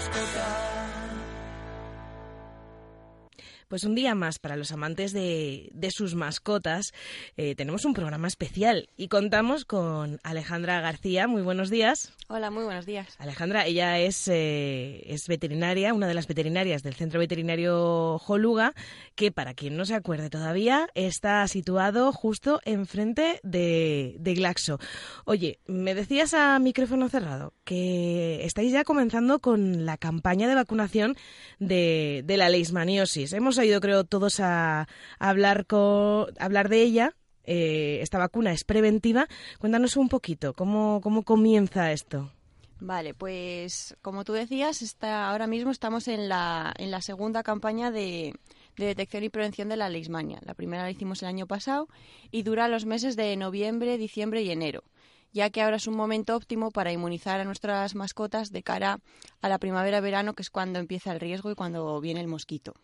[0.00, 0.87] Soy tu mascota.
[3.68, 6.94] Pues un día más para los amantes de, de sus mascotas.
[7.36, 11.28] eh, tenemos un programa especial y contamos con Alejandra García.
[11.28, 12.14] Muy buenos días.
[12.28, 13.14] Hola, muy buenos días.
[13.18, 18.74] Alejandra, ella es, eh, es veterinaria, una de las veterinarias del Centro Veterinario Joluga,
[19.14, 24.78] que para quien no se acuerde todavía, está situado justo enfrente de, de Glaxo.
[25.26, 31.16] Oye, me decías a micrófono cerrado que estáis ya comenzando con la campaña de vacunación
[31.58, 33.34] de, de la leishmaniosis.
[33.34, 34.86] Hemos oído, creo, todos a, a
[35.18, 37.14] hablar, con, hablar de ella.
[37.44, 39.26] Eh, esta vacuna es preventiva.
[39.58, 42.30] Cuéntanos un poquito, ¿cómo, cómo comienza esto?
[42.80, 47.90] Vale, pues como tú decías, está, ahora mismo estamos en la, en la segunda campaña
[47.90, 48.34] de,
[48.76, 50.38] de detección y prevención de la leishmania.
[50.44, 51.88] La primera la hicimos el año pasado
[52.30, 54.84] y dura los meses de noviembre, diciembre y enero,
[55.32, 59.00] ya que ahora es un momento óptimo para inmunizar a nuestras mascotas de cara
[59.40, 62.74] a la primavera-verano, que es cuando empieza el riesgo y cuando viene el mosquito.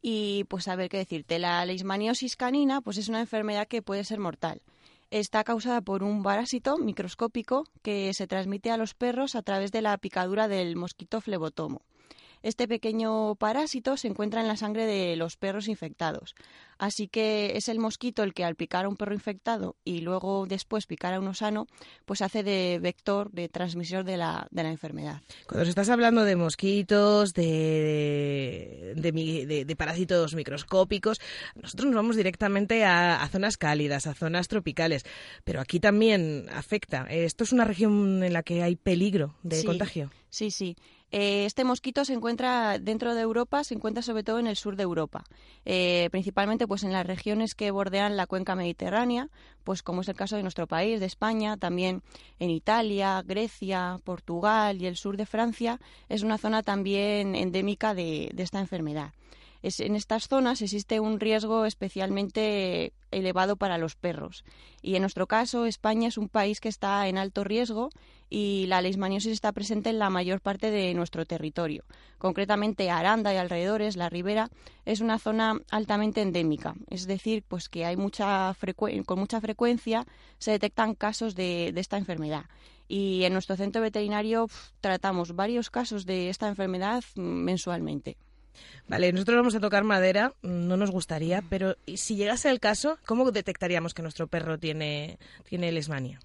[0.00, 4.04] Y pues a ver qué decirte, la leishmaniosis canina pues es una enfermedad que puede
[4.04, 4.62] ser mortal.
[5.10, 9.82] Está causada por un parásito microscópico que se transmite a los perros a través de
[9.82, 11.82] la picadura del mosquito flebotomo.
[12.42, 16.34] Este pequeño parásito se encuentra en la sangre de los perros infectados.
[16.78, 20.46] Así que es el mosquito el que al picar a un perro infectado y luego
[20.46, 21.66] después picar a uno sano,
[22.04, 25.20] pues hace de vector, de transmisor de la, de la enfermedad.
[25.48, 29.12] Cuando estás hablando de mosquitos, de, de,
[29.46, 31.20] de- de parásitos microscópicos,
[31.60, 35.04] nosotros nos vamos directamente a, a zonas cálidas, a zonas tropicales,
[35.44, 37.06] pero aquí también afecta.
[37.10, 39.66] Esto es una región en la que hay peligro de Sí.
[39.66, 40.10] contagio.
[40.30, 40.76] Sí, sí.
[41.10, 44.76] Eh, este mosquito se encuentra dentro de Europa, se encuentra sobre todo en el sur
[44.76, 45.24] de Europa,
[45.64, 49.30] eh, principalmente pues en las regiones que bordean la cuenca mediterránea,
[49.64, 52.02] pues como es el caso de nuestro país, de España, también
[52.38, 55.80] en Italia, Grecia, Portugal y el sur de Francia,
[56.10, 59.12] es una zona también endémica de, de esta enfermedad.
[59.62, 64.44] En estas zonas existe un riesgo especialmente elevado para los perros.
[64.82, 67.90] Y en nuestro caso, España es un país que está en alto riesgo
[68.30, 71.84] y la leishmaniosis está presente en la mayor parte de nuestro territorio.
[72.18, 74.50] Concretamente, Aranda y alrededores, la ribera,
[74.84, 76.74] es una zona altamente endémica.
[76.88, 78.54] Es decir, pues que hay mucha
[79.06, 80.06] con mucha frecuencia
[80.38, 82.44] se detectan casos de, esta enfermedad.
[82.86, 84.48] Y en nuestro centro veterinario
[84.80, 88.16] tratamos varios casos de esta enfermedad mensualmente.
[88.88, 92.98] Vale, nosotros vamos a tocar madera, no nos gustaría, pero ¿y si llegase el caso,
[93.06, 96.20] ¿cómo detectaríamos que nuestro perro tiene, tiene lesmania?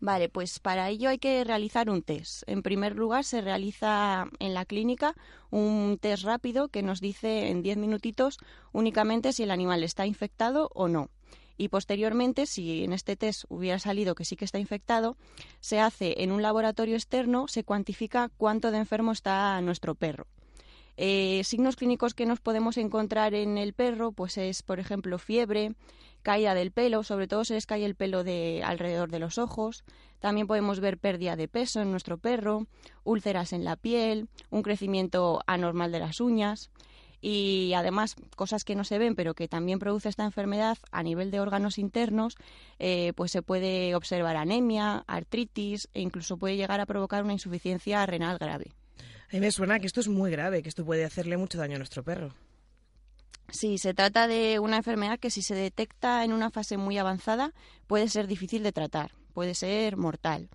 [0.00, 2.42] Vale, pues para ello hay que realizar un test.
[2.46, 5.14] En primer lugar, se realiza en la clínica
[5.50, 8.38] un test rápido que nos dice en 10 minutitos
[8.72, 11.08] únicamente si el animal está infectado o no.
[11.56, 15.16] Y posteriormente, si en este test hubiera salido que sí que está infectado,
[15.60, 20.26] se hace en un laboratorio externo, se cuantifica cuánto de enfermo está nuestro perro.
[20.96, 25.74] Eh, signos clínicos que nos podemos encontrar en el perro, pues es, por ejemplo, fiebre,
[26.22, 29.84] caída del pelo, sobre todo se les cae el pelo de alrededor de los ojos.
[30.20, 32.66] También podemos ver pérdida de peso en nuestro perro,
[33.04, 36.70] úlceras en la piel, un crecimiento anormal de las uñas
[37.20, 41.30] y además cosas que no se ven pero que también produce esta enfermedad a nivel
[41.30, 42.36] de órganos internos,
[42.78, 48.04] eh, pues se puede observar anemia, artritis e incluso puede llegar a provocar una insuficiencia
[48.04, 48.72] renal grave.
[49.30, 51.76] A mí me suena que esto es muy grave, que esto puede hacerle mucho daño
[51.76, 52.34] a nuestro perro.
[53.50, 57.52] Sí, se trata de una enfermedad que si se detecta en una fase muy avanzada
[57.86, 60.48] puede ser difícil de tratar, puede ser mortal.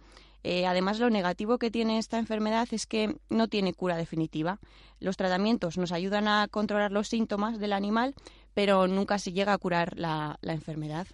[0.44, 4.60] Eh, además, lo negativo que tiene esta enfermedad es que no tiene cura definitiva.
[5.00, 8.16] Los tratamientos nos ayudan a controlar los síntomas del animal,
[8.54, 11.08] pero nunca se llega a curar la, la enfermedad.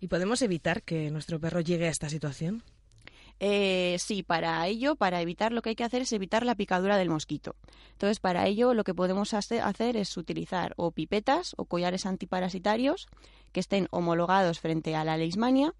[0.00, 2.62] ¿Y podemos evitar que nuestro perro llegue a esta situación?
[3.40, 6.96] Eh, sí, para ello, para evitar lo que hay que hacer es evitar la picadura
[6.96, 7.56] del mosquito.
[7.92, 13.06] Entonces, para ello lo que podemos hacer es utilizar o pipetas o collares antiparasitarios
[13.52, 15.74] que estén homologados frente a la leishmania,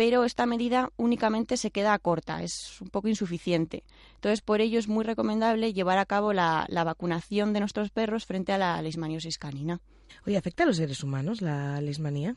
[0.00, 3.84] pero esta medida únicamente se queda corta, es un poco insuficiente.
[4.14, 8.52] Entonces, por ello es muy recomendable llevar a cabo la, vacunación de nuestros perros frente
[8.52, 9.80] a la leishmaniosis canina.
[10.26, 12.34] Oye, ¿afecta a los seres humanos la leishmanía?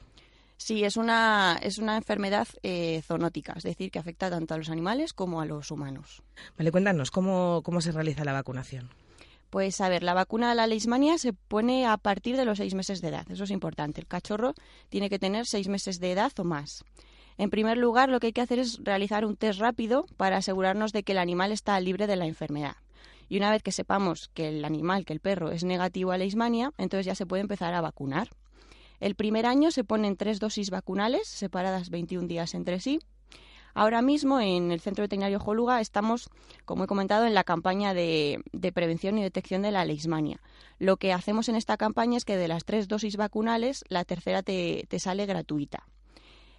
[0.64, 4.70] Sí, es una, es una enfermedad eh, zoonótica, es decir, que afecta tanto a los
[4.70, 6.24] animales como a los humanos.
[6.58, 8.90] Vale, cuéntanos, ¿cómo, cómo se realiza la vacunación?
[9.50, 12.76] Pues a ver, la vacuna de la leishmania se pone a partir de los seis
[12.76, 14.00] meses de edad, eso es importante.
[14.00, 14.54] El cachorro
[14.88, 16.86] tiene que tener seis meses de edad o más.
[17.38, 20.94] En primer lugar, lo que hay que hacer es realizar un test rápido para asegurarnos
[20.94, 22.78] de que el animal está libre de la enfermedad.
[23.28, 26.72] Y una vez que sepamos que el animal, que el perro, es negativo a leishmania,
[26.78, 28.30] entonces ya se puede empezar a vacunar.
[29.04, 33.00] El primer año se ponen tres dosis vacunales, separadas 21 días entre sí.
[33.74, 36.30] Ahora mismo en el Centro Veterinario Joluga estamos,
[36.64, 38.42] como he comentado, en la campaña de,
[38.74, 40.40] prevención y detección de la leishmania.
[40.80, 44.42] Lo que hacemos en esta campaña es que de las tres dosis vacunales, la tercera
[44.42, 45.84] te, sale gratuita.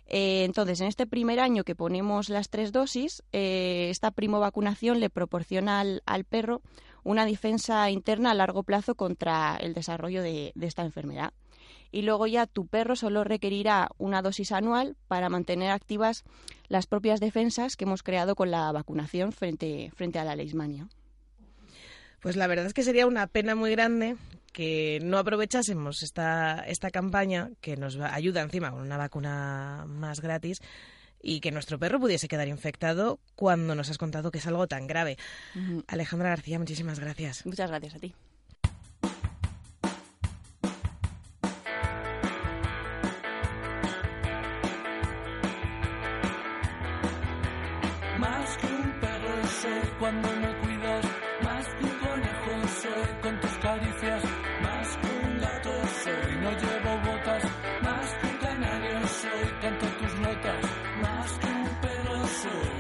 [0.07, 5.01] Eh, entonces, en este primer año que ponemos las tres dosis, eh, esta primo vacunación
[5.01, 6.61] le proporciona al, perro
[7.05, 11.33] una defensa interna a largo plazo contra el desarrollo de esta enfermedad
[11.95, 16.25] y luego ya tu perro solo requerirá una dosis anual para mantener activas
[16.67, 20.89] las propias defensas que hemos creado con la vacunación frente, frente a la leishmania.
[22.21, 24.17] Pues la verdad es que sería una pena muy grande
[24.53, 30.63] que no aprovechásemos esta, esta campaña que nos ayuda encima con una vacuna más gratis
[31.23, 34.89] y que nuestro perro pudiese quedar infectado cuando nos has contado que es algo tan
[34.89, 35.17] grave.
[35.87, 37.47] Alejandra García, muchísimas gracias.
[37.47, 38.15] Muchas gracias a ti.
[49.99, 51.05] Cuando me cuidas,
[51.43, 54.23] más que un conejo soy con tus caricias,
[54.63, 55.71] más que un gato
[56.03, 57.45] soy, no llevo botas,
[57.83, 60.65] más que un canario soy, canto tus notas,
[61.01, 62.75] más que un perro soy,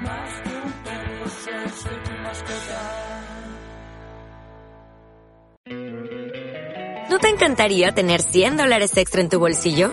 [0.00, 3.16] más que un perro soy, soy tu mascota.
[7.10, 9.92] ¿No te encantaría tener 100 dólares extra en tu bolsillo?